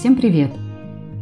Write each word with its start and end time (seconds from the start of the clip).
Всем 0.00 0.16
привет! 0.16 0.52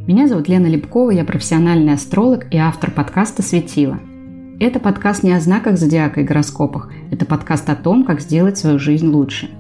Меня 0.07 0.29
зовут 0.29 0.47
Лена 0.47 0.69
Лепкова, 0.69 1.11
я 1.11 1.25
профессиональный 1.25 1.95
астролог 1.95 2.47
и 2.55 2.59
автор 2.59 2.93
подкаста 2.93 3.43
«Светило». 3.43 3.99
Это 4.61 4.79
подкаст 4.79 5.25
не 5.25 5.33
о 5.33 5.41
знаках 5.41 5.77
зодиака 5.77 6.21
и 6.21 6.23
гороскопах, 6.23 6.93
это 7.11 7.27
подкаст 7.27 7.69
о 7.71 7.75
том, 7.75 8.05
как 8.05 8.21
сделать 8.21 8.57
свою 8.57 8.79
жизнь 8.79 9.09
лучше. 9.09 9.51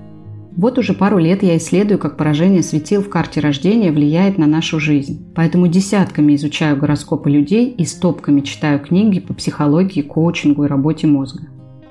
Вот 0.57 0.79
уже 0.79 0.93
пару 0.93 1.19
лет 1.19 1.43
я 1.43 1.57
исследую, 1.57 1.99
как 1.99 2.17
поражение 2.17 2.63
светил 2.63 3.03
в 3.03 3.09
карте 3.09 3.41
рождения 3.41 3.91
влияет 3.91 4.39
на 4.39 4.47
нашу 4.47 4.79
жизнь. 4.79 5.27
Поэтому 5.35 5.67
десятками 5.67 6.37
изучаю 6.37 6.77
гороскопы 6.77 7.29
людей 7.29 7.73
и 7.73 7.85
стопками 7.85 8.43
читаю 8.43 8.79
книги 8.79 9.19
по 9.19 9.35
психологии, 9.35 10.03
коучингу 10.03 10.63
и 10.63 10.69
работе 10.69 11.09
мозга. 11.09 11.49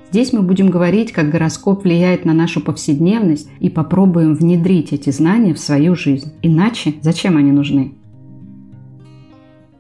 Здесь 0.10 0.32
мы 0.32 0.42
будем 0.42 0.70
говорить, 0.70 1.12
как 1.12 1.30
гороскоп 1.30 1.84
влияет 1.84 2.24
на 2.24 2.34
нашу 2.34 2.62
повседневность 2.62 3.50
и 3.60 3.70
попробуем 3.70 4.36
внедрить 4.36 4.94
эти 4.94 5.10
знания 5.10 5.54
в 5.54 5.60
свою 5.60 5.96
жизнь. 5.96 6.32
Иначе 6.42 6.96
зачем 7.02 7.36
они 7.36 7.52
нужны? 7.52 7.94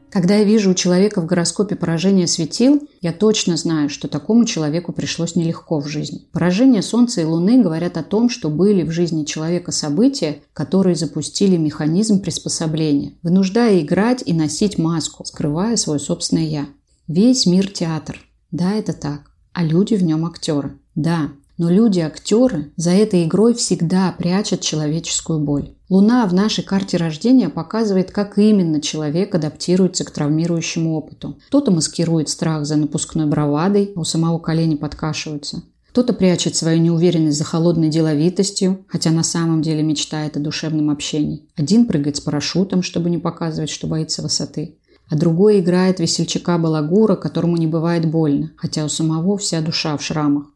Когда 0.09 0.35
я 0.35 0.43
вижу 0.43 0.71
у 0.71 0.73
человека 0.73 1.21
в 1.21 1.25
гороскопе 1.25 1.75
поражение 1.75 2.27
светил, 2.27 2.81
я 3.01 3.13
точно 3.13 3.55
знаю, 3.55 3.89
что 3.89 4.07
такому 4.07 4.45
человеку 4.45 4.91
пришлось 4.91 5.35
нелегко 5.35 5.79
в 5.79 5.87
жизни. 5.87 6.23
Поражение 6.31 6.81
Солнца 6.81 7.21
и 7.21 7.25
Луны 7.25 7.61
говорят 7.61 7.97
о 7.97 8.03
том, 8.03 8.29
что 8.29 8.49
были 8.49 8.83
в 8.83 8.91
жизни 8.91 9.25
человека 9.25 9.71
события, 9.71 10.39
которые 10.53 10.95
запустили 10.95 11.55
механизм 11.55 12.21
приспособления, 12.21 13.13
вынуждая 13.21 13.79
играть 13.79 14.23
и 14.25 14.33
носить 14.33 14.77
маску, 14.77 15.23
скрывая 15.23 15.75
свое 15.77 15.99
собственное 15.99 16.45
«я». 16.45 16.65
Весь 17.07 17.45
мир– 17.45 17.67
театр. 17.71 18.19
Да, 18.51 18.73
это 18.73 18.93
так 18.93 19.36
а 19.57 19.63
люди 19.63 19.95
в 19.95 20.03
нем 20.03 20.23
актеры. 20.23 20.77
Да, 20.93 21.29
но 21.57 21.71
люди-актеры 21.71 22.71
за 22.75 22.91
этой 22.91 23.25
игрой 23.25 23.55
всегда 23.55 24.13
прячут 24.15 24.61
человеческую 24.61 25.39
боль. 25.39 25.71
Луна 25.89 26.27
в 26.27 26.33
нашей 26.35 26.63
карте 26.63 26.97
рождения 26.97 27.49
показывает, 27.49 28.11
как 28.11 28.37
именно 28.37 28.79
человек 28.81 29.33
адаптируется 29.33 30.05
к 30.05 30.11
травмирующему 30.11 30.95
опыту. 30.95 31.39
Кто-то 31.47 31.71
маскирует 31.71 32.29
страх 32.29 32.67
за 32.67 32.75
напускной 32.75 33.25
бравадой, 33.25 33.93
а 33.95 34.01
у 34.01 34.03
самого 34.03 34.37
колени 34.37 34.75
подкашиваются. 34.75 35.63
Кто-то 35.89 36.13
прячет 36.13 36.55
свою 36.55 36.79
неуверенность 36.79 37.39
за 37.39 37.43
холодной 37.43 37.89
деловитостью, 37.89 38.85
хотя 38.87 39.09
на 39.09 39.23
самом 39.23 39.63
деле 39.63 39.81
мечтает 39.81 40.37
о 40.37 40.39
душевном 40.39 40.91
общении. 40.91 41.47
Один 41.55 41.87
прыгает 41.87 42.17
с 42.17 42.21
парашютом, 42.21 42.83
чтобы 42.83 43.09
не 43.09 43.17
показывать, 43.17 43.71
что 43.71 43.87
боится 43.87 44.21
высоты 44.21 44.76
а 45.09 45.15
другой 45.15 45.59
играет 45.59 45.99
весельчака-балагура, 45.99 47.15
которому 47.15 47.57
не 47.57 47.67
бывает 47.67 48.09
больно, 48.09 48.51
хотя 48.57 48.85
у 48.85 48.89
самого 48.89 49.37
вся 49.37 49.61
душа 49.61 49.95
в 49.95 50.03
шрамах. 50.03 50.47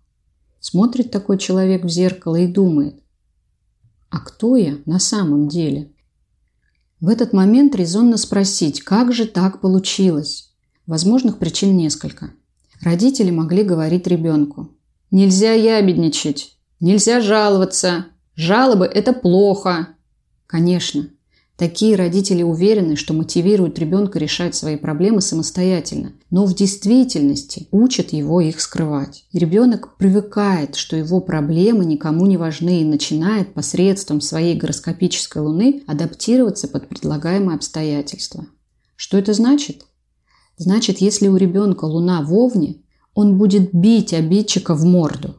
Смотрит 0.60 1.12
такой 1.12 1.38
человек 1.38 1.84
в 1.84 1.90
зеркало 1.90 2.36
и 2.36 2.48
думает, 2.48 3.02
а 4.10 4.20
кто 4.20 4.58
я 4.58 4.78
на 4.86 5.00
самом 5.00 5.48
деле? 5.48 5.94
В 7.00 7.08
этот 7.08 7.34
момент 7.34 7.76
резонно 7.76 8.18
спросить, 8.18 8.82
как 8.82 9.14
же 9.14 9.26
так 9.26 9.62
получилось? 9.62 10.54
Возможных 10.86 11.40
причин 11.40 11.78
несколько. 11.78 12.34
Родители 12.82 13.32
могли 13.32 13.64
говорить 13.64 14.06
ребенку. 14.08 14.70
Нельзя 15.12 15.54
ябедничать, 15.54 16.58
нельзя 16.80 17.22
жаловаться, 17.22 18.08
жалобы– 18.36 18.86
это 18.94 19.14
плохо. 19.14 19.90
Конечно, 20.46 21.08
Такие 21.62 21.96
родители 21.96 22.42
уверены, 22.42 22.96
что 22.96 23.14
мотивируют 23.14 23.78
ребенка 23.78 24.18
решать 24.18 24.56
свои 24.56 24.78
проблемы 24.78 25.22
самостоятельно, 25.22 26.14
но 26.32 26.48
в 26.48 26.56
действительности 26.56 27.68
учат 27.70 28.14
его 28.14 28.42
их 28.42 28.60
скрывать. 28.60 29.26
Ребенок 29.32 29.96
привыкает, 29.98 30.76
что 30.76 30.96
его 30.96 31.22
проблемы 31.22 31.86
никому 31.86 32.26
не 32.26 32.36
важны 32.36 32.82
и 32.82 32.84
начинает 32.84 33.54
посредством 33.54 34.22
своей 34.22 34.56
гороскопической 34.56 35.44
луны 35.44 35.84
адаптироваться 35.86 36.68
под 36.68 36.90
предлагаемые 36.90 37.58
обстоятельства. 37.58 38.48
Что 38.96 39.20
это 39.20 39.34
значит? 39.34 39.86
Значит, 40.58 40.98
если 40.98 41.28
у 41.28 41.36
ребенка 41.36 41.86
луна 41.86 42.24
в 42.24 42.34
Овне, 42.34 42.78
он 43.14 43.38
будет 43.38 43.72
бить 43.72 44.16
обидчика 44.16 44.74
в 44.74 44.84
морду. 44.84 45.36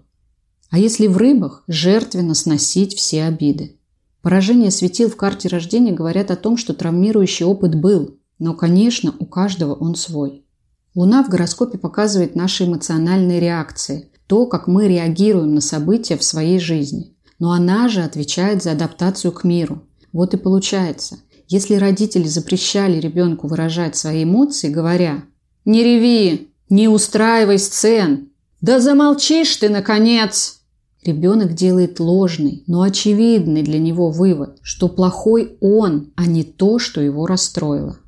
А 0.70 0.78
если 0.78 1.08
в 1.08 1.16
рыбах– 1.16 1.64
жертвенно 1.66 2.34
сносить 2.34 2.94
все 2.94 3.24
обиды. 3.24 3.80
Поражение 4.22 4.70
светил 4.70 5.10
в 5.10 5.16
карте 5.16 5.48
рождения 5.48 5.92
говорят 5.92 6.30
о 6.30 6.36
том, 6.36 6.56
что 6.56 6.74
травмирующий 6.74 7.44
опыт 7.44 7.74
был, 7.74 8.18
но, 8.38 8.54
конечно, 8.54 9.14
у 9.18 9.26
каждого 9.26 9.74
он 9.74 9.96
свой. 9.96 10.46
Луна 10.94 11.24
в 11.24 11.28
гороскопе 11.28 11.76
показывает 11.76 12.36
наши 12.36 12.64
эмоциональные 12.64 13.40
реакции, 13.40 14.10
то, 14.28 14.46
как 14.46 14.68
мы 14.68 14.86
реагируем 14.86 15.54
на 15.54 15.60
события 15.60 16.16
в 16.16 16.22
своей 16.22 16.60
жизни. 16.60 17.16
Но 17.40 17.50
она 17.50 17.88
же 17.88 18.02
отвечает 18.02 18.62
за 18.62 18.72
адаптацию 18.72 19.32
к 19.32 19.42
миру. 19.42 19.82
Вот 20.12 20.34
и 20.34 20.36
получается, 20.36 21.18
если 21.48 21.74
родители 21.74 22.24
запрещали 22.24 23.00
ребенку 23.00 23.48
выражать 23.48 23.96
свои 23.96 24.22
эмоции, 24.22 24.68
говоря 24.68 25.24
«Не 25.64 25.82
реви! 25.82 26.52
Не 26.68 26.88
устраивай 26.88 27.58
сцен! 27.58 28.30
Да 28.60 28.78
замолчишь 28.78 29.56
ты, 29.56 29.68
наконец!» 29.68 30.61
Ребенок 31.04 31.54
делает 31.54 31.98
ложный, 31.98 32.62
но 32.68 32.82
очевидный 32.82 33.62
для 33.62 33.80
него 33.80 34.10
вывод, 34.10 34.58
что 34.62 34.88
плохой 34.88 35.56
он, 35.60 36.12
а 36.14 36.26
не 36.26 36.44
то, 36.44 36.78
что 36.78 37.00
его 37.00 37.26
расстроило. 37.26 37.98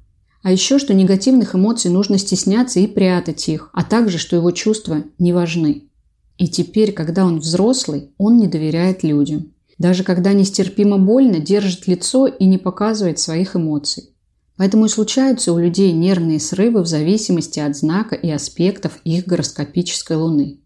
А 0.44 0.52
еще, 0.52 0.78
что 0.78 0.94
негативных 0.94 1.56
эмоций 1.56 1.90
нужно 1.90 2.18
стесняться 2.18 2.78
и 2.78 2.86
прятать 2.86 3.48
их, 3.48 3.70
а 3.72 3.82
также, 3.82 4.18
что 4.18 4.36
его 4.36 4.52
чувства 4.52 5.02
не 5.18 5.32
важны. 5.32 5.84
И 6.38 6.46
теперь, 6.46 6.92
когда 6.92 7.24
он 7.24 7.40
взрослый, 7.40 8.10
он 8.16 8.36
не 8.36 8.46
доверяет 8.46 9.02
людям. 9.02 9.52
Даже 9.78 10.04
когда 10.04 10.32
нестерпимо 10.32 10.98
больно, 10.98 11.40
держит 11.40 11.88
лицо 11.88 12.28
и 12.28 12.44
не 12.44 12.58
показывает 12.58 13.18
своих 13.18 13.56
эмоций. 13.56 14.10
Поэтому 14.56 14.84
и 14.84 14.88
случаются 14.88 15.52
у 15.52 15.58
людей 15.58 15.90
нервные 15.90 16.38
срывы 16.38 16.82
в 16.82 16.86
зависимости 16.86 17.58
от 17.58 17.76
знака 17.76 18.14
и 18.14 18.30
аспектов 18.30 19.00
их 19.02 19.26
гороскопической 19.26 20.16
луны. 20.16 20.60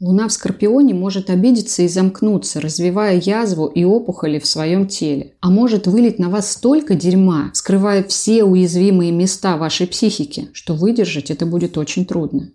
Луна 0.00 0.28
в 0.28 0.32
Скорпионе 0.32 0.94
может 0.94 1.28
обидеться 1.28 1.82
и 1.82 1.88
замкнуться, 1.88 2.60
развивая 2.60 3.20
язву 3.20 3.66
и 3.66 3.82
опухоли 3.82 4.38
в 4.38 4.46
своем 4.46 4.86
теле. 4.86 5.34
А 5.40 5.50
может 5.50 5.88
вылить 5.88 6.20
на 6.20 6.28
вас 6.28 6.52
столько 6.52 6.94
дерьма, 6.94 7.50
скрывая 7.52 8.04
все 8.04 8.44
уязвимые 8.44 9.10
места 9.10 9.56
вашей 9.56 9.88
психики, 9.88 10.50
что 10.52 10.74
выдержать 10.74 11.32
это 11.32 11.46
будет 11.46 11.76
очень 11.76 12.04
трудно. 12.04 12.52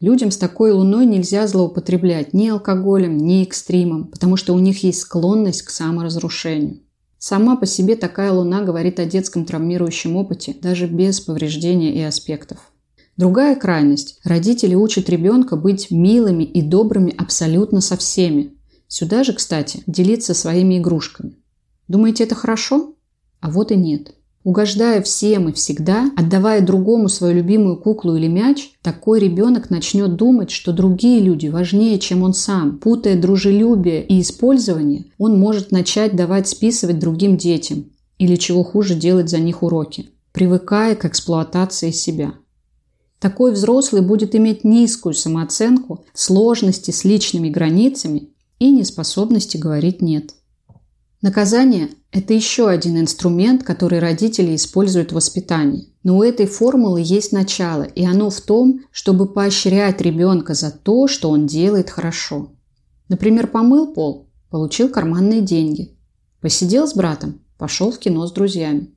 Людям 0.00 0.30
с 0.30 0.38
такой 0.38 0.72
луной 0.72 1.04
нельзя 1.04 1.46
злоупотреблять 1.46 2.32
ни 2.32 2.48
алкоголем, 2.48 3.18
ни 3.18 3.42
экстримом, 3.42 4.06
потому 4.06 4.36
что 4.36 4.54
у 4.54 4.58
них 4.58 4.82
есть 4.82 5.00
склонность 5.00 5.62
к 5.62 5.70
саморазрушению. 5.70 6.80
Сама 7.18 7.56
по 7.56 7.66
себе 7.66 7.96
такая 7.96 8.32
луна 8.32 8.62
говорит 8.62 8.98
о 8.98 9.04
детском 9.04 9.44
травмирующем 9.44 10.16
опыте, 10.16 10.56
даже 10.62 10.86
без 10.86 11.20
повреждения 11.20 11.92
и 11.92 12.00
аспектов. 12.00 12.58
Другая 13.18 13.56
крайность. 13.56 14.20
Родители 14.22 14.76
учат 14.76 15.10
ребенка 15.10 15.56
быть 15.56 15.90
милыми 15.90 16.44
и 16.44 16.62
добрыми 16.62 17.12
абсолютно 17.18 17.80
со 17.80 17.96
всеми. 17.96 18.54
Сюда 18.86 19.24
же, 19.24 19.32
кстати, 19.32 19.82
делиться 19.88 20.34
своими 20.34 20.78
игрушками. 20.78 21.36
Думаете, 21.88 22.22
это 22.22 22.36
хорошо? 22.36 22.94
А 23.40 23.50
вот 23.50 23.72
и 23.72 23.76
нет. 23.76 24.14
Угождая 24.44 25.02
всем 25.02 25.48
и 25.48 25.52
всегда, 25.52 26.12
отдавая 26.16 26.64
другому 26.64 27.08
свою 27.08 27.34
любимую 27.34 27.78
куклу 27.78 28.14
или 28.14 28.28
мяч, 28.28 28.70
такой 28.82 29.18
ребенок 29.18 29.68
начнет 29.68 30.14
думать, 30.14 30.52
что 30.52 30.72
другие 30.72 31.20
люди 31.20 31.48
важнее, 31.48 31.98
чем 31.98 32.22
он 32.22 32.34
сам. 32.34 32.78
Путая 32.78 33.20
дружелюбие 33.20 34.06
и 34.06 34.20
использование, 34.20 35.06
он 35.18 35.40
может 35.40 35.72
начать 35.72 36.14
давать 36.14 36.46
списывать 36.46 37.00
другим 37.00 37.36
детям 37.36 37.90
или, 38.18 38.36
чего 38.36 38.62
хуже, 38.62 38.94
делать 38.94 39.28
за 39.28 39.38
них 39.38 39.64
уроки, 39.64 40.10
привыкая 40.32 40.94
к 40.94 41.04
эксплуатации 41.04 41.90
себя. 41.90 42.34
Такой 43.18 43.52
взрослый 43.52 44.02
будет 44.02 44.34
иметь 44.36 44.62
низкую 44.62 45.14
самооценку, 45.14 46.04
сложности 46.14 46.92
с 46.92 47.04
личными 47.04 47.48
границами 47.48 48.30
и 48.58 48.70
неспособности 48.70 49.56
говорить 49.56 50.00
«нет». 50.00 50.34
Наказание– 51.20 51.88
это 52.12 52.32
еще 52.32 52.68
один 52.68 52.96
инструмент, 52.96 53.64
который 53.64 53.98
родители 53.98 54.54
используют 54.54 55.10
в 55.10 55.16
воспитании. 55.16 55.88
Но 56.04 56.18
у 56.18 56.22
этой 56.22 56.46
формулы 56.46 57.02
есть 57.04 57.32
начало, 57.32 57.82
и 57.82 58.04
оно 58.04 58.30
в 58.30 58.40
том, 58.40 58.82
чтобы 58.92 59.26
поощрять 59.26 60.00
ребенка 60.00 60.54
за 60.54 60.70
то, 60.70 61.08
что 61.08 61.30
он 61.30 61.48
делает 61.48 61.90
хорошо. 61.90 62.52
Например, 63.08 63.48
помыл 63.48 63.92
пол– 63.92 64.28
получил 64.50 64.88
карманные 64.90 65.40
деньги. 65.40 65.96
Посидел 66.40 66.86
с 66.86 66.94
братом– 66.94 67.40
пошел 67.58 67.90
в 67.90 67.98
кино 67.98 68.24
с 68.24 68.32
друзьями. 68.32 68.94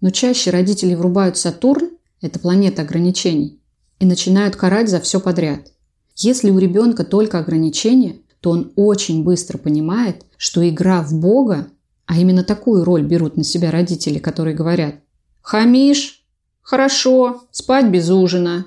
Но 0.00 0.10
чаще 0.10 0.50
родители 0.50 0.94
врубают 0.94 1.36
Сатурн 1.36 1.96
это 2.20 2.38
планета 2.38 2.82
ограничений, 2.82 3.60
и 3.98 4.06
начинают 4.06 4.56
карать 4.56 4.88
за 4.88 5.00
все 5.00 5.20
подряд. 5.20 5.72
Если 6.16 6.50
у 6.50 6.58
ребенка 6.58 7.04
только 7.04 7.38
ограничения, 7.38 8.16
то 8.40 8.50
он 8.50 8.72
очень 8.76 9.24
быстро 9.24 9.58
понимает, 9.58 10.24
что 10.36 10.66
игра 10.68 11.02
в 11.02 11.14
Бога, 11.14 11.68
а 12.06 12.18
именно 12.18 12.44
такую 12.44 12.84
роль 12.84 13.02
берут 13.02 13.36
на 13.36 13.44
себя 13.44 13.70
родители, 13.70 14.18
которые 14.18 14.54
говорят 14.54 14.96
«Хамишь? 15.42 16.24
Хорошо, 16.62 17.42
спать 17.50 17.90
без 17.90 18.10
ужина». 18.10 18.66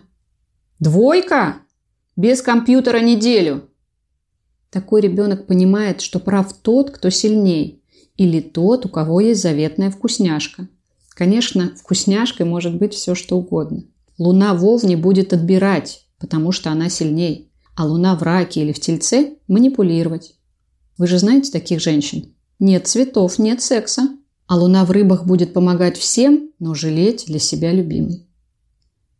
«Двойка? 0.79 1.57
Без 2.15 2.41
компьютера 2.41 2.99
неделю». 2.99 3.63
Такой 4.69 5.01
ребенок 5.01 5.47
понимает, 5.47 6.01
что 6.01 6.19
прав 6.19 6.53
тот, 6.53 6.91
кто 6.91 7.09
сильней, 7.09 7.81
или 8.17 8.39
тот, 8.39 8.85
у 8.85 8.89
кого 8.89 9.21
есть 9.21 9.41
заветная 9.41 9.91
вкусняшка– 9.91 10.67
Конечно, 11.19 11.73
вкусняшкой 11.75 12.45
может 12.45 12.77
быть 12.77 12.93
все 12.93 13.13
что 13.13 13.35
угодно. 13.35 13.83
Луна 14.19 14.53
в 14.53 14.65
Овне 14.65 14.97
будет 14.97 15.31
отбирать, 15.31 16.05
потому 16.19 16.51
что 16.51 16.69
она 16.69 16.89
сильней, 16.89 17.53
а 17.75 17.85
Луна 17.85 18.17
в 18.17 18.21
Раке 18.21 18.61
или 18.61 18.73
в 18.73 18.79
Тельце– 18.79 19.37
манипулировать. 19.47 20.35
Вы 20.97 21.07
же 21.07 21.17
знаете 21.17 21.51
таких 21.51 21.79
женщин? 21.79 22.35
Нет 22.59 22.85
цветов, 22.85 23.39
нет 23.39 23.61
секса. 23.61 24.09
А 24.45 24.57
Луна 24.57 24.83
в 24.83 24.91
Рыбах 24.91 25.25
будет 25.25 25.53
помогать 25.53 25.97
всем, 25.97 26.51
но 26.59 26.73
жалеть 26.73 27.25
для 27.27 27.39
себя 27.39 27.71
любимой. 27.71 28.27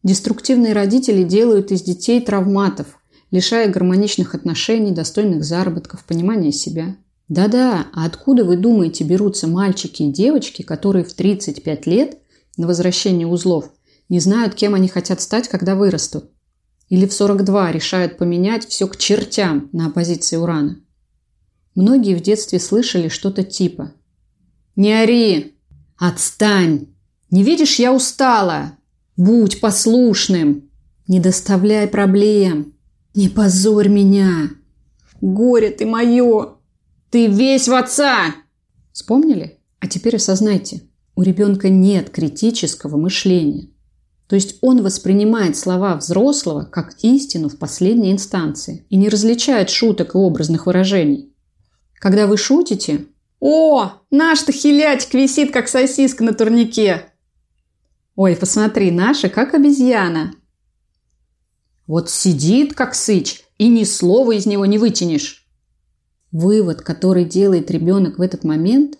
Деструктивные 0.04 0.74
родители 0.74 1.24
делают 1.24 1.72
из 1.72 1.81
детей 1.81 2.19
травматов, 2.19 3.00
лишая 3.31 3.72
гармоничных 3.72 4.36
отношений, 4.36 4.92
достойных 4.92 5.46
заработков, 5.46 6.04
понимания 6.04 6.51
себя. 6.51 6.98
Да-да, 7.30 7.88
а 7.94 8.06
откуда, 8.06 8.44
вы 8.44 8.57
думаете, 8.57 9.06
берутся 9.06 9.48
мальчики 9.48 10.04
и 10.04 10.12
девочки, 10.12 10.62
которые 10.62 11.06
в 11.06 11.13
35 11.13 11.86
лет 11.86 12.18
на 12.57 12.68
возвращение 12.68 13.28
узлов 13.28 13.72
не 14.09 14.19
знают, 14.19 14.56
кем 14.56 14.73
они 14.73 14.88
хотят 14.88 15.21
стать, 15.21 15.47
когда 15.47 15.75
вырастут? 15.75 16.31
Или 16.89 17.06
в 17.06 17.13
42 17.13 17.71
решают 17.71 18.17
поменять 18.17 18.67
все 18.67 18.88
к 18.88 18.97
чертям 18.97 19.69
на 19.71 19.88
оппозиции 19.88 20.35
Урана? 20.35 20.79
Многие 21.75 22.15
в 22.15 22.21
детстве 22.21 22.59
слышали 22.59 23.07
что-то 23.07 23.44
типа 23.44 23.94
«Не 24.75 24.94
ори! 24.94 25.56
Отстань! 25.97 26.88
Не 27.29 27.44
видишь, 27.44 27.79
я 27.79 27.94
устала! 27.94 28.73
Будь 29.15 29.59
послушным! 29.59 30.69
Не 31.07 31.19
доставляй 31.19 31.88
проблем! 31.88 32.73
Не 33.13 33.29
позорь 33.29 33.89
меня! 33.89 34.50
Горе 35.21 35.69
ты 35.69 35.85
мое! 35.85 36.55
Ты 37.12 37.27
весь 37.27 37.67
в 37.67 37.73
отца!» 37.73 38.35
Вспомнили? 38.91 39.59
А 39.79 39.88
теперь 39.88 40.15
осознайте, 40.15 40.81
у 41.15 41.21
ребенка 41.21 41.69
нет 41.69 42.09
критического 42.09 42.97
мышления. 42.97 43.69
То 44.29 44.35
есть 44.35 44.59
он 44.61 44.83
воспринимает 44.83 45.57
слова 45.57 45.95
взрослого 45.95 46.63
как 46.63 46.93
истину 47.01 47.49
в 47.49 47.57
последней 47.57 48.11
инстанции 48.11 48.85
и 48.87 48.95
не 48.95 49.09
различает 49.09 49.71
шуток 49.71 50.13
и 50.13 50.19
образных 50.19 50.67
выражений. 50.67 51.33
Когда 51.95 52.27
вы 52.27 52.37
шутите 52.37 53.07
«О, 53.39 53.91
наш-то 54.11 54.51
хилятик 54.51 55.15
висит, 55.15 55.51
как 55.51 55.67
сосиска 55.67 56.23
на 56.23 56.33
турнике!» 56.33 57.11
«Ой, 58.15 58.35
посмотри, 58.35 58.91
наша, 58.91 59.29
как 59.29 59.55
обезьяна!» 59.55 60.35
«Вот 61.87 62.11
сидит, 62.11 62.75
как 62.75 62.93
сыч, 62.93 63.41
и 63.57 63.67
ни 63.67 63.83
слова 63.83 64.33
из 64.33 64.45
него 64.45 64.67
не 64.67 64.77
вытянешь!» 64.77 65.47
Вывод, 66.31 66.81
который 66.81 67.25
делает 67.25 67.71
ребенок 67.71 68.19
в 68.19 68.21
этот 68.21 68.43
момент, 68.43 68.99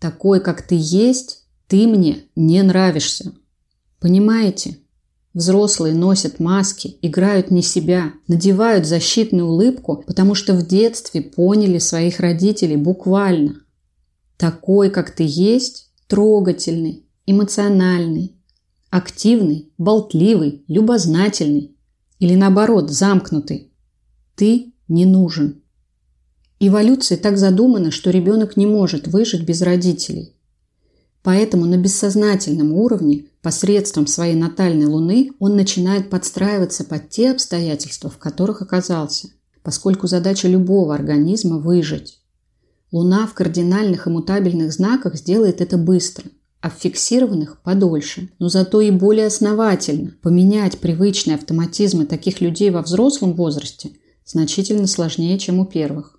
такой, 0.00 0.40
как 0.40 0.62
ты 0.62 0.76
есть, 0.76 1.46
ты 1.68 1.86
мне 1.86 2.24
не 2.34 2.60
нравишься. 2.62 3.34
Понимаете? 4.00 4.78
Взрослые 5.34 5.94
носят 5.94 6.40
маски, 6.40 6.96
играют 7.02 7.50
не 7.50 7.62
себя, 7.62 8.12
надевают 8.26 8.86
защитную 8.86 9.46
улыбку, 9.46 10.02
потому 10.06 10.34
что 10.34 10.54
в 10.54 10.66
детстве 10.66 11.20
поняли 11.20 11.78
своих 11.78 12.18
родителей 12.18 12.76
буквально. 12.76 13.60
Такой, 14.36 14.90
как 14.90 15.10
ты 15.10 15.24
есть, 15.26 15.90
трогательный, 16.06 17.04
эмоциональный, 17.26 18.36
активный, 18.90 19.70
болтливый, 19.78 20.64
любознательный 20.66 21.76
или 22.18 22.34
наоборот 22.34 22.90
замкнутый. 22.90 23.70
Ты 24.34 24.72
не 24.88 25.04
нужен. 25.04 25.62
Эволюция 26.58 27.18
так 27.18 27.38
задумана, 27.38 27.90
что 27.90 28.10
ребенок 28.10 28.56
не 28.56 28.66
может 28.66 29.06
выжить 29.06 29.42
без 29.42 29.62
родителей. 29.62 30.34
Поэтому 31.28 31.66
на 31.66 31.76
бессознательном 31.76 32.72
уровне, 32.72 33.26
посредством 33.42 34.06
своей 34.06 34.34
натальной 34.34 34.86
луны, 34.86 35.32
он 35.38 35.56
начинает 35.56 36.08
подстраиваться 36.08 36.84
под 36.84 37.10
те 37.10 37.32
обстоятельства, 37.32 38.08
в 38.08 38.16
которых 38.16 38.62
оказался, 38.62 39.28
поскольку 39.62 40.06
задача 40.06 40.48
любого 40.48 40.94
организма– 40.94 41.58
выжить. 41.58 42.20
Луна 42.92 43.26
в 43.26 43.34
кардинальных 43.34 44.06
и 44.06 44.10
мутабельных 44.10 44.72
знаках 44.72 45.16
сделает 45.16 45.60
это 45.60 45.76
быстро, 45.76 46.24
а 46.62 46.70
в 46.70 46.76
фиксированных– 46.80 47.60
подольше, 47.62 48.30
но 48.38 48.48
зато 48.48 48.80
и 48.80 48.90
более 48.90 49.26
основательно. 49.26 50.14
Поменять 50.22 50.78
привычные 50.78 51.34
автоматизмы 51.34 52.06
таких 52.06 52.40
людей 52.40 52.70
во 52.70 52.80
взрослом 52.80 53.34
возрасте 53.34 53.90
значительно 54.24 54.86
сложнее, 54.86 55.38
чем 55.38 55.58
у 55.58 55.66
первых. 55.66 56.17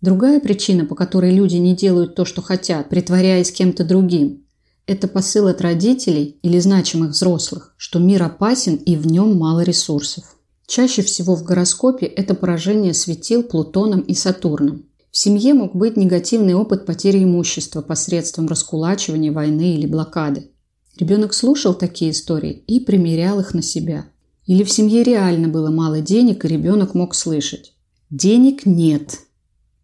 Другая 0.00 0.40
причина, 0.40 0.86
по 0.86 0.94
которой 0.94 1.34
люди 1.34 1.56
не 1.56 1.76
делают 1.76 2.14
то, 2.14 2.24
что 2.24 2.40
хотят, 2.40 2.88
притворяясь 2.88 3.52
кем-то 3.52 3.84
другим, 3.84 4.44
это 4.86 5.06
посыл 5.06 5.46
от 5.46 5.60
родителей 5.60 6.38
или 6.42 6.58
значимых 6.58 7.10
взрослых, 7.10 7.74
что 7.76 7.98
мир 7.98 8.22
опасен 8.22 8.74
и 8.74 8.96
в 8.96 9.06
нем 9.06 9.36
мало 9.36 9.60
ресурсов. 9.60 10.36
Чаще 10.66 11.02
всего 11.02 11.36
в 11.36 11.44
гороскопе 11.44 12.06
это 12.06 12.34
поражение 12.34 12.94
светил 12.94 13.42
Плутоном 13.42 14.00
и 14.00 14.14
Сатурном. 14.14 14.86
В 15.10 15.16
семье 15.16 15.54
мог 15.54 15.74
быть 15.74 15.96
негативный 15.96 16.54
опыт 16.54 16.86
потери 16.86 17.22
имущества 17.22 17.82
посредством 17.82 18.46
раскулачивания, 18.46 19.32
войны 19.32 19.74
или 19.74 19.86
блокады. 19.86 20.50
Ребенок 20.98 21.34
слушал 21.34 21.74
такие 21.74 22.12
истории 22.12 22.64
и 22.66 22.80
примерял 22.80 23.40
их 23.40 23.52
на 23.52 23.62
себя. 23.62 24.06
Или 24.46 24.64
в 24.64 24.70
семье 24.70 25.02
реально 25.02 25.48
было 25.48 25.70
мало 25.70 26.00
денег, 26.00 26.44
и 26.44 26.48
ребенок 26.48 26.94
мог 26.94 27.14
слышать 27.14 27.74
«Денег 28.10 28.66
нет, 28.66 29.20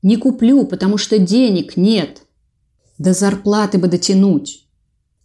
не 0.03 0.17
куплю, 0.17 0.67
потому 0.67 0.99
что 0.99 1.19
денег 1.19 1.77
нет. 1.77 2.23
До 2.99 3.13
зарплаты 3.13 3.79
бы 3.79 3.89
дотянуть. 3.89 4.67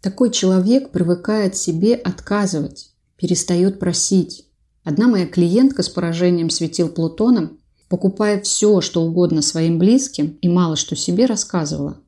Такой 0.02 0.32
человек 0.32 0.92
привыкает 0.92 1.56
себе 1.56 1.96
отказывать, 1.96 2.92
перестает 3.18 3.80
просить. 3.80 4.48
Одна 4.84 5.08
моя 5.08 5.28
клиентка 5.28 5.84
с 5.84 5.90
поражением 5.90 6.50
светил 6.50 6.90
Плутоном, 6.90 7.60
покупая 7.88 8.42
все, 8.42 8.82
что 8.82 9.04
угодно 9.04 9.42
своим 9.42 9.78
близким 9.78 10.38
и 10.42 10.50
мало 10.50 10.76
что 10.76 10.96
себе 10.96 11.26
рассказывала, 11.28 12.00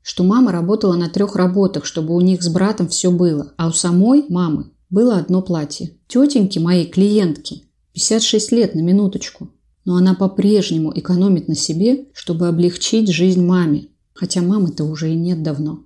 что 0.00 0.24
мама 0.24 0.50
работала 0.50 0.94
на 0.94 1.10
трех 1.10 1.36
работах, 1.36 1.84
чтобы 1.84 2.14
у 2.14 2.20
них 2.20 2.42
с 2.42 2.48
братом 2.48 2.88
все 2.88 3.10
было, 3.10 3.52
а 3.58 3.68
у 3.68 3.72
самой 3.72 4.24
мамы 4.28 4.70
было 4.88 5.16
одно 5.16 5.42
платье. 5.42 5.96
Тетеньки 6.06 6.58
моей 6.58 6.86
клиентки, 6.86 7.64
56 7.92 8.52
лет 8.52 8.74
на 8.74 8.80
минуточку, 8.80 9.50
но 9.84 9.96
она 9.96 10.14
по-прежнему 10.14 10.92
экономит 10.94 11.48
на 11.48 11.54
себе, 11.54 12.06
чтобы 12.12 12.48
облегчить 12.48 13.08
жизнь 13.08 13.44
маме, 13.44 13.88
хотя 14.14 14.40
мамы-то 14.42 14.84
уже 14.84 15.12
и 15.12 15.16
нет 15.16 15.42
давно. 15.42 15.84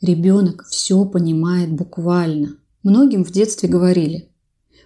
Ребенок 0.00 0.66
все 0.68 1.04
понимает 1.04 1.72
буквально. 1.72 2.56
Многим 2.82 3.24
в 3.24 3.30
детстве 3.30 3.68
говорили 3.68 4.28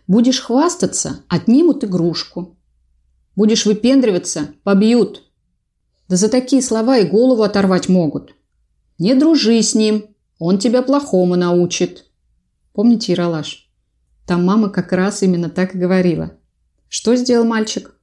«Будешь 0.07 0.41
хвастаться– 0.41 1.21
отнимут 1.29 1.85
игрушку. 1.85 2.57
Будешь 3.35 3.67
выпендриваться– 3.67 4.49
побьют». 4.63 5.25
Да 6.09 6.17
за 6.17 6.29
такие 6.29 6.63
слова 6.63 6.99
и 6.99 7.09
голову 7.09 7.43
оторвать 7.43 7.89
могут. 7.89 8.35
«Не 8.99 9.15
дружи 9.15 9.61
с 9.61 9.75
ним, 9.75 10.07
он 10.39 10.59
тебя 10.59 10.83
плохому 10.83 11.37
научит». 11.37 12.07
Помните 12.73 13.13
Яралаш? 13.13 13.69
Там 14.25 14.45
мама 14.45 14.69
как 14.69 14.93
раз 14.93 15.23
именно 15.23 15.51
так 15.51 15.75
и 15.75 15.79
говорила. 15.79 16.33
Что 16.89 17.17
сделал 17.17 17.45
мальчик? 17.45 17.95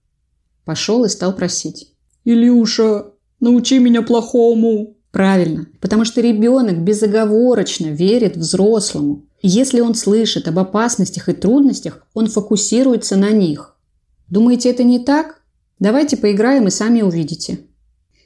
Пошел 0.64 1.06
и 1.06 1.10
стал 1.10 1.36
просить. 1.36 1.92
«Илюша, 2.24 3.12
научи 3.40 3.80
меня 3.80 4.02
плохому!» 4.02 4.96
Правильно, 5.12 5.68
потому 5.80 6.04
что 6.04 6.20
ребенок 6.20 6.84
безоговорочно 6.84 7.86
верит 7.86 8.36
взрослому. 8.36 9.24
И 9.42 9.48
если 9.48 9.80
он 9.80 9.96
слышит 9.96 10.50
об 10.50 10.60
опасностях 10.60 11.30
и 11.30 11.34
трудностях, 11.34 12.06
он 12.14 12.28
фокусируется 12.28 13.16
на 13.16 13.30
них. 13.30 13.78
Думаете, 14.28 14.72
это 14.72 14.84
не 14.84 15.00
так? 15.00 15.42
Давайте 15.80 16.18
поиграем 16.18 16.68
и 16.68 16.70
сами 16.70 17.02
увидите. 17.02 17.60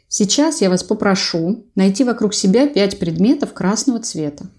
Сейчас 0.08 0.62
я 0.62 0.70
вас 0.72 0.82
попрошу 0.82 1.66
найти 1.75 2.04
вокруг 2.04 2.34
себя 2.34 2.66
пять 2.68 2.98
предметов 2.98 3.54
красного 3.54 4.00
цвета. 4.00 4.50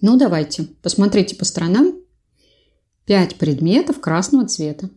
Ну, 0.00 0.16
давайте, 0.16 0.68
посмотрите 0.82 1.34
по 1.34 1.44
сторонам. 1.44 1.96
Пять 3.06 3.34
предметов 3.34 3.98
красного 3.98 4.46
цвета. 4.46 4.88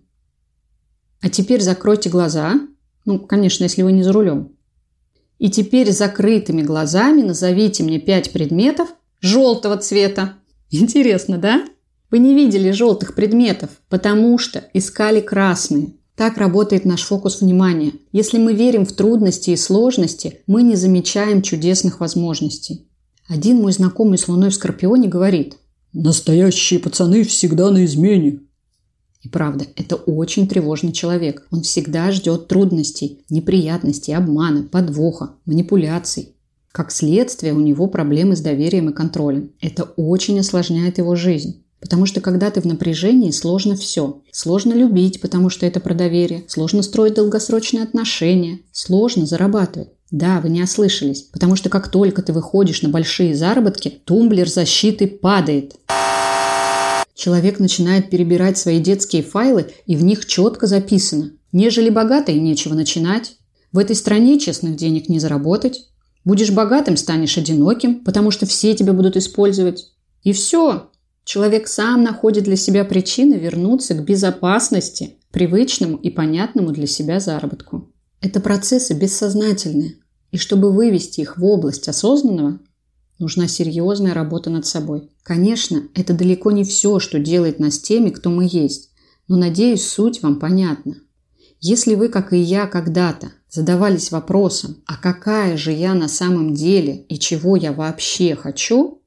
А 1.26 1.30
теперь 1.30 1.60
закройте 1.60 2.08
глаза. 2.08 2.54
Ну, 3.04 3.18
конечно, 3.18 3.64
если 3.64 3.82
вы 3.82 3.94
не 3.94 4.04
за 4.04 4.14
рулем. 4.14 4.52
И 5.40 5.50
теперь 5.50 5.92
закрытыми 5.92 6.62
глазами 6.62 7.24
назовите 7.24 7.82
мне 7.82 8.00
пять 8.00 8.32
предметов 8.32 8.90
желтого 9.22 9.78
цвета. 9.78 10.36
Интересно, 10.70 11.40
да? 11.40 11.66
Вы 12.12 12.20
не 12.20 12.36
видели 12.36 12.70
желтых 12.70 13.16
предметов, 13.16 13.72
потому 13.90 14.38
что 14.38 14.70
искали 14.76 15.20
красные. 15.20 15.96
Так 16.16 16.38
работает 16.38 16.86
наш 16.86 17.02
фокус 17.02 17.42
внимания. 17.42 17.94
Если 18.12 18.38
мы 18.38 18.54
верим 18.54 18.86
в 18.86 18.94
трудности 18.94 19.50
и 19.50 19.58
сложности, 19.58 20.42
мы 20.46 20.62
не 20.62 20.76
замечаем 20.76 21.42
чудесных 21.42 22.02
возможностей. 22.02 22.88
Один 23.28 23.64
мой 23.64 23.72
знакомый 23.72 24.20
с 24.20 24.28
Луной 24.28 24.52
в 24.52 24.54
Скорпионе 24.54 25.08
говорит. 25.08 25.58
Настоящие 25.92 26.80
пацаны 26.80 27.24
всегда 27.24 27.72
на 27.72 27.84
измене. 27.84 28.42
И 29.26 29.28
правда, 29.28 29.66
это 29.76 29.96
очень 29.96 30.48
тревожный 30.48 30.92
человек. 30.92 31.48
Он 31.50 31.64
всегда 31.64 32.12
ждет 32.12 32.48
трудностей, 32.48 33.22
неприятностей, 33.32 34.14
обмана, 34.14 34.62
подвоха, 34.62 35.32
манипуляций. 35.48 36.36
Как 36.72 36.92
следствие, 36.92 37.54
у 37.54 37.60
него 37.60 37.88
проблемы 37.88 38.36
с 38.36 38.42
доверием 38.42 38.90
и 38.90 38.94
контролем. 38.94 39.50
Это 39.62 39.84
очень 39.96 40.40
осложняет 40.40 41.00
его 41.00 41.16
жизнь. 41.16 41.64
Потому 41.80 42.06
что 42.06 42.22
когда 42.22 42.52
ты 42.52 42.62
в 42.62 42.66
напряжении, 42.66 43.32
сложно 43.32 43.76
все. 43.76 44.22
Сложно 44.32 44.74
любить, 44.74 45.20
потому 45.22 45.50
что 45.50 45.66
это 45.66 45.80
про 45.80 45.96
доверие. 45.96 46.44
Сложно 46.48 46.84
строить 46.84 47.16
долгосрочные 47.16 47.82
отношения. 47.82 48.60
Сложно 48.72 49.26
зарабатывать. 49.26 49.90
Да, 50.12 50.40
вы 50.40 50.50
не 50.50 50.62
ослышались. 50.62 51.24
Потому 51.24 51.56
что 51.56 51.70
как 51.70 51.88
только 51.88 52.22
ты 52.22 52.32
выходишь 52.32 52.84
на 52.84 52.90
большие 52.90 53.36
заработки, 53.36 54.02
тумблер 54.06 54.48
защиты 54.48 55.08
падает. 55.08 55.78
Человек 57.16 57.60
начинает 57.60 58.10
перебирать 58.10 58.58
свои 58.58 58.80
детские 58.80 59.24
файлы, 59.24 59.72
и 59.86 59.96
в 59.96 60.04
них 60.04 60.26
четко 60.26 60.68
записано. 60.68 61.32
Нежели 61.54 61.90
богатый, 61.90 62.38
нечего 62.38 62.74
начинать. 62.74 63.38
В 63.72 63.80
этой 63.80 63.96
стране 63.96 64.38
честных 64.38 64.76
денег 64.76 65.08
не 65.08 65.20
заработать. 65.20 65.90
Будешь 66.26 66.52
богатым, 66.52 66.98
станешь 66.98 67.38
одиноким, 67.38 68.04
потому 68.04 68.32
что 68.32 68.46
все 68.46 68.76
тебя 68.76 68.92
будут 68.92 69.16
использовать. 69.16 69.94
И 70.24 70.34
все. 70.34 70.92
Человек 71.24 71.68
сам 71.70 72.04
находит 72.04 72.44
для 72.44 72.58
себя 72.58 72.84
причины 72.84 73.36
вернуться 73.36 73.96
к 73.96 74.04
безопасности, 74.04 75.16
привычному 75.32 75.98
и 75.98 76.10
понятному 76.10 76.72
для 76.72 76.86
себя 76.86 77.22
заработку. 77.22 77.94
Это 78.20 78.42
процессы 78.42 78.94
бессознательные. 78.94 79.96
И 80.32 80.38
чтобы 80.38 80.72
вывести 80.72 81.22
их 81.22 81.38
в 81.38 81.46
область 81.46 81.88
осознанного, 81.88 82.60
нужна 83.20 83.48
серьезная 83.48 84.14
работа 84.14 84.50
над 84.50 84.66
собой. 84.66 85.10
Конечно, 85.24 85.84
это 85.94 86.14
далеко 86.14 86.52
не 86.52 86.64
все, 86.64 87.00
что 87.00 87.20
делает 87.20 87.60
нас 87.60 87.80
теми, 87.80 88.10
кто 88.10 88.30
мы 88.30 88.48
есть. 88.50 88.92
Но, 89.28 89.38
надеюсь, 89.38 89.88
суть 89.88 90.22
вам 90.22 90.40
понятна. 90.40 90.98
Если 91.60 91.96
вы, 91.96 92.10
как 92.10 92.34
и 92.34 92.38
я 92.38 92.68
когда-то, 92.68 93.32
задавались 93.50 94.12
вопросом, 94.12 94.84
а 94.86 94.98
какая 94.98 95.58
же 95.58 95.72
я 95.72 95.94
на 95.94 96.08
самом 96.08 96.54
деле 96.54 97.06
и 97.10 97.18
чего 97.18 97.56
я 97.56 97.74
вообще 97.74 98.36
хочу, 98.36 99.02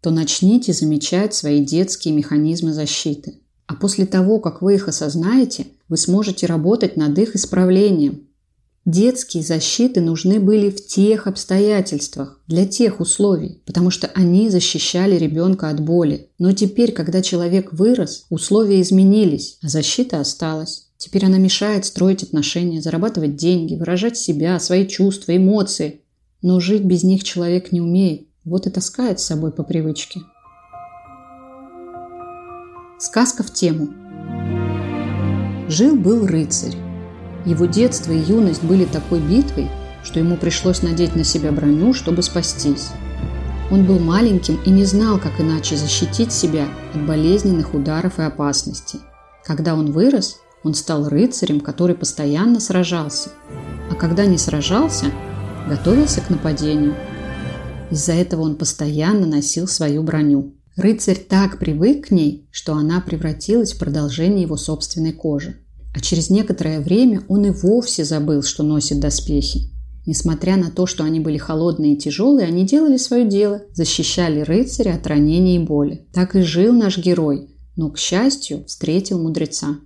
то 0.00 0.10
начните 0.10 0.72
замечать 0.72 1.34
свои 1.34 1.64
детские 1.64 2.14
механизмы 2.14 2.72
защиты. 2.72 3.40
А 3.66 3.74
после 3.74 4.06
того, 4.06 4.38
как 4.38 4.62
вы 4.62 4.76
их 4.76 4.88
осознаете, 4.88 5.66
вы 5.88 5.96
сможете 5.96 6.46
работать 6.46 6.96
над 6.96 7.18
их 7.18 7.34
исправлением. 7.34 8.27
Детские 8.88 9.42
защиты 9.42 10.00
нужны 10.00 10.40
были 10.40 10.70
в 10.70 10.86
тех 10.86 11.26
обстоятельствах, 11.26 12.40
для 12.46 12.64
тех 12.64 13.00
условий, 13.00 13.60
потому 13.66 13.90
что 13.90 14.06
они 14.14 14.48
защищали 14.48 15.18
ребенка 15.18 15.68
от 15.68 15.78
боли. 15.78 16.30
Но 16.38 16.52
теперь, 16.52 16.92
когда 16.92 17.20
человек 17.20 17.70
вырос, 17.74 18.24
условия 18.30 18.80
изменились, 18.80 19.58
а 19.62 19.68
защита 19.68 20.20
осталась. 20.20 20.86
Теперь 20.96 21.26
она 21.26 21.36
мешает 21.36 21.84
строить 21.84 22.22
отношения, 22.22 22.80
зарабатывать 22.80 23.36
деньги, 23.36 23.74
выражать 23.74 24.16
себя, 24.16 24.58
свои 24.58 24.86
чувства, 24.86 25.36
эмоции. 25.36 26.00
Но 26.40 26.58
жить 26.58 26.84
без 26.84 27.04
них 27.04 27.24
человек 27.24 27.72
не 27.72 27.82
умеет. 27.82 28.26
Вот 28.46 28.66
и 28.66 28.70
таскает 28.70 29.20
с 29.20 29.24
собой 29.24 29.52
по 29.52 29.64
привычке. 29.64 30.22
Сказка 32.98 33.42
в 33.42 33.52
тему. 33.52 33.90
Жил-был 35.68 36.26
рыцарь. 36.26 36.87
Его 37.48 37.66
детство 37.66 38.12
и 38.12 38.18
юность 38.18 38.62
были 38.62 38.84
такой 38.84 39.20
битвой, 39.20 39.68
что 40.04 40.20
ему 40.20 40.36
пришлось 40.36 40.82
надеть 40.82 41.16
на 41.16 41.24
себя 41.24 41.50
броню, 41.50 41.94
чтобы 41.94 42.22
спастись. 42.22 42.90
Он 43.70 43.84
был 43.84 43.98
маленьким 43.98 44.60
и 44.64 44.70
не 44.70 44.84
знал, 44.84 45.18
как 45.18 45.40
иначе 45.40 45.76
защитить 45.76 46.32
себя 46.32 46.68
от 46.94 47.06
болезненных 47.06 47.74
ударов 47.74 48.18
и 48.18 48.22
опасностей. 48.22 49.00
Когда 49.44 49.74
он 49.74 49.92
вырос, 49.92 50.38
он 50.62 50.74
стал 50.74 51.08
рыцарем, 51.08 51.60
который 51.60 51.96
постоянно 51.96 52.60
сражался. 52.60 53.30
А 53.90 53.94
когда 53.94 54.26
не 54.26 54.38
сражался, 54.38 55.06
готовился 55.68 56.20
к 56.20 56.30
нападению– 56.30 56.94
из-за 57.90 58.12
этого 58.12 58.42
он 58.42 58.56
постоянно 58.56 59.26
носил 59.26 59.66
свою 59.66 60.02
броню. 60.02 60.54
Рыцарь 60.76 61.16
так 61.16 61.58
привык 61.58 62.08
к 62.08 62.10
ней, 62.10 62.48
что 62.52 62.74
она 62.74 63.00
превратилась 63.00 63.72
в 63.72 63.78
продолжение 63.78 64.42
его 64.42 64.56
собственной 64.56 65.12
кожи. 65.12 65.56
А 65.94 66.00
через 66.00 66.30
некоторое 66.30 66.80
время 66.80 67.22
он 67.28 67.46
и 67.46 67.50
вовсе 67.50 68.04
забыл, 68.04 68.42
что 68.42 68.62
носит 68.62 69.00
доспехи. 69.00 69.70
Несмотря 70.06 70.56
на 70.56 70.70
то, 70.70 70.86
что 70.86 71.04
они 71.04 71.20
были 71.20 71.36
холодные 71.36 71.94
и 71.94 71.98
тяжелые, 71.98 72.46
они 72.46 72.64
делали 72.64 72.96
свое 72.96 73.26
дело, 73.26 73.62
защищали 73.72 74.40
рыцаря 74.40 74.94
от 74.94 75.06
ранений 75.06 75.56
и 75.56 75.58
боли. 75.58 76.06
Так 76.12 76.34
и 76.34 76.40
жил 76.40 76.72
наш 76.72 76.98
герой, 76.98 77.50
но, 77.76 77.90
к 77.90 77.98
счастью, 77.98 78.64
встретил 78.66 79.20
мудреца. 79.20 79.78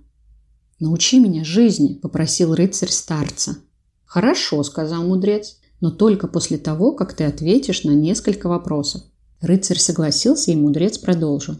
«Научи 0.79 1.19
меня 1.19 1.43
жизни»,– 1.43 1.99
попросил 2.01 2.55
рыцарь 2.55 2.89
старца. 2.89 3.57
«Хорошо»,– 4.05 4.63
сказал 4.63 5.03
мудрец 5.03 5.57
но 5.83 5.91
только 5.91 6.29
после 6.29 6.57
того, 6.57 6.93
как 6.93 7.13
ты 7.13 7.25
ответишь 7.25 7.83
на 7.83 7.91
несколько 7.91 8.47
вопросов. 8.47 9.01
Рыцарь 9.41 9.77
согласился, 9.77 10.51
и 10.51 10.55
мудрец 10.55 10.97
продолжил. 10.97 11.57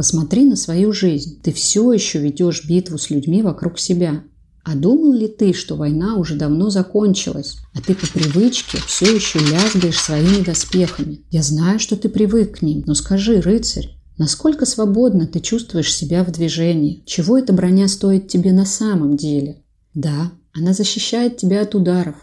Посмотри 0.00 0.46
на 0.46 0.56
свою 0.56 0.94
жизнь. 0.94 1.40
Ты 1.42 1.52
все 1.52 1.92
еще 1.92 2.20
ведешь 2.20 2.64
битву 2.64 2.96
с 2.96 3.10
людьми 3.10 3.42
вокруг 3.42 3.78
себя. 3.78 4.24
А 4.64 4.74
думал 4.74 5.12
ли 5.12 5.28
ты, 5.28 5.52
что 5.52 5.76
война 5.76 6.16
уже 6.16 6.36
давно 6.36 6.70
закончилась, 6.70 7.58
а 7.74 7.82
ты 7.82 7.94
по 7.94 8.06
привычке 8.06 8.78
все 8.86 9.14
еще 9.14 9.40
лязгаешь 9.40 10.00
своими 10.00 10.42
доспехами? 10.42 11.20
Я 11.30 11.42
знаю, 11.42 11.78
что 11.78 11.96
ты 11.96 12.08
привык 12.08 12.60
к 12.60 12.62
ним, 12.62 12.82
но 12.86 12.94
скажи, 12.94 13.42
рыцарь, 13.42 13.90
насколько 14.16 14.64
свободно 14.64 15.26
ты 15.26 15.38
чувствуешь 15.40 15.94
себя 15.94 16.24
в 16.24 16.32
движении? 16.32 17.02
Чего 17.04 17.36
эта 17.36 17.52
броня 17.52 17.86
стоит 17.86 18.26
тебе 18.26 18.54
на 18.54 18.64
самом 18.64 19.18
деле? 19.18 19.62
Да, 19.92 20.32
она 20.54 20.72
защищает 20.72 21.36
тебя 21.36 21.60
от 21.60 21.74
ударов, 21.74 22.16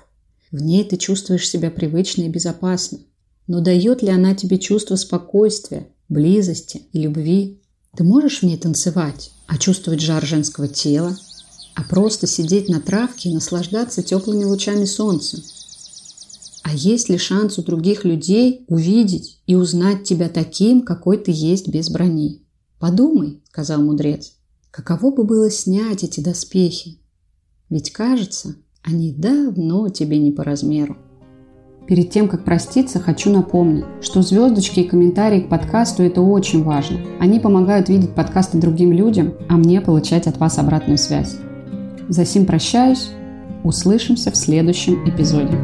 в 0.52 0.60
ней 0.64 0.84
ты 0.84 0.98
чувствуешь 0.98 1.48
себя 1.48 1.70
привычно 1.70 2.24
и 2.24 2.30
безопасно. 2.30 2.98
Но 3.46 3.62
дает 3.62 4.02
ли 4.02 4.10
она 4.10 4.34
тебе 4.34 4.58
чувство 4.58 4.96
спокойствия, 4.96 5.90
близости 6.10 6.82
и 6.92 7.02
любви? 7.04 7.62
Ты 7.98 8.04
можешь 8.04 8.42
в 8.42 8.44
ней 8.44 8.58
танцевать, 8.58 9.32
а 9.48 9.58
чувствовать 9.58 10.02
жар 10.02 10.24
женского 10.24 10.68
тела, 10.68 11.18
а 11.74 11.82
просто 11.82 12.28
сидеть 12.28 12.70
на 12.70 12.80
травке 12.80 13.30
и 13.30 13.34
наслаждаться 13.34 14.04
теплыми 14.04 14.44
лучами 14.44 14.86
солнца? 14.86 15.42
А 16.62 16.76
есть 16.76 17.10
ли 17.10 17.18
шанс 17.18 17.58
у 17.58 17.64
других 17.64 18.06
людей 18.06 18.66
увидеть 18.68 19.42
и 19.48 19.56
узнать 19.56 20.04
тебя 20.04 20.30
таким, 20.30 20.84
какой 20.84 21.18
ты 21.18 21.32
есть 21.34 21.70
без 21.70 21.90
брони? 21.90 22.46
Подумай, 22.78 23.42
сказал 23.50 23.82
мудрец, 23.82 24.34
каково 24.70 25.10
бы 25.10 25.24
было 25.24 25.50
снять 25.50 26.04
эти 26.04 26.20
доспехи? 26.20 27.00
Ведь 27.72 27.92
кажется, 27.92 28.58
они 28.84 29.12
давно 29.12 29.90
тебе 29.90 30.20
не 30.20 30.32
по 30.32 30.44
размеру. 30.44 30.98
Перед 31.88 32.10
тем, 32.10 32.28
как 32.28 32.44
проститься, 32.44 33.00
хочу 33.00 33.32
напомнить, 33.32 33.86
что 34.02 34.22
звездочки 34.22 34.82
и 34.82 34.88
комментарии 34.88 35.40
к 35.40 35.48
подкасту– 35.48 36.04
это 36.04 36.22
очень 36.22 36.62
важно. 36.64 37.00
Они 37.22 37.40
помогают 37.40 37.88
видеть 37.88 38.14
подкасты 38.14 38.58
другим 38.58 38.92
людям, 38.92 39.36
а 39.48 39.54
мне 39.54 39.80
получать 39.80 40.28
от 40.28 40.38
вас 40.38 40.60
обратную 40.60 40.98
связь. 40.98 41.38
За 42.10 42.26
сим 42.26 42.46
прощаюсь. 42.46 43.10
Услышимся 43.64 44.32
в 44.32 44.36
следующем 44.36 45.08
эпизоде. 45.10 45.58